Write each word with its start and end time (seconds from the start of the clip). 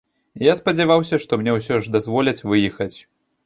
Я 0.43 0.55
спадзяваўся, 0.59 1.21
што 1.27 1.39
мне 1.43 1.55
ўсе 1.59 1.79
ж 1.85 1.95
дазволяць 1.99 2.45
выехаць. 2.53 2.95